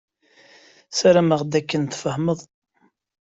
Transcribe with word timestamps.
Ssarameɣ 0.91 1.41
d 1.43 1.53
akken 1.59 1.83
tfehmeḍ. 1.85 2.39